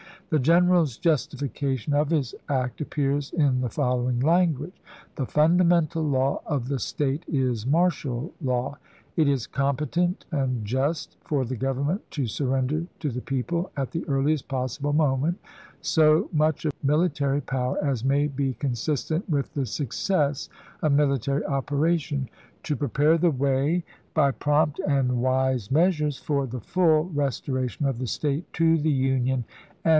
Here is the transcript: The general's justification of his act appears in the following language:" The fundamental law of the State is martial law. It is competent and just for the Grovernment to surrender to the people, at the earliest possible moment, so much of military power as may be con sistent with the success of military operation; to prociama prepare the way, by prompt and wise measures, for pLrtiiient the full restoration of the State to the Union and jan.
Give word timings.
The 0.31 0.39
general's 0.39 0.97
justification 0.97 1.93
of 1.93 2.09
his 2.09 2.33
act 2.49 2.79
appears 2.81 3.31
in 3.33 3.59
the 3.61 3.69
following 3.69 4.19
language:" 4.21 4.81
The 5.17 5.25
fundamental 5.27 6.01
law 6.03 6.41
of 6.45 6.69
the 6.69 6.79
State 6.79 7.23
is 7.27 7.67
martial 7.67 8.33
law. 8.41 8.77
It 9.17 9.27
is 9.27 9.45
competent 9.45 10.25
and 10.31 10.65
just 10.65 11.17
for 11.21 11.43
the 11.43 11.57
Grovernment 11.57 11.99
to 12.11 12.25
surrender 12.27 12.85
to 13.01 13.09
the 13.11 13.21
people, 13.21 13.71
at 13.77 13.91
the 13.91 14.07
earliest 14.07 14.47
possible 14.47 14.93
moment, 14.93 15.37
so 15.81 16.29
much 16.31 16.63
of 16.65 16.71
military 16.81 17.41
power 17.41 17.77
as 17.83 18.05
may 18.05 18.27
be 18.27 18.53
con 18.53 18.71
sistent 18.71 19.27
with 19.29 19.53
the 19.53 19.65
success 19.67 20.47
of 20.81 20.93
military 20.93 21.45
operation; 21.45 22.27
to 22.63 22.75
prociama 22.75 22.79
prepare 22.79 23.17
the 23.17 23.31
way, 23.31 23.83
by 24.13 24.31
prompt 24.31 24.79
and 24.87 25.21
wise 25.21 25.69
measures, 25.69 26.17
for 26.17 26.47
pLrtiiient 26.47 26.51
the 26.51 26.61
full 26.61 27.03
restoration 27.13 27.85
of 27.85 27.99
the 27.99 28.07
State 28.07 28.51
to 28.53 28.77
the 28.77 28.89
Union 28.89 29.43
and 29.43 29.45
jan. 29.45 29.51